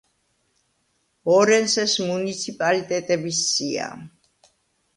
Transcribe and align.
ორენსეს 1.33 1.93
მუნიციპალიტეტების 2.07 3.45
სია. 3.53 3.93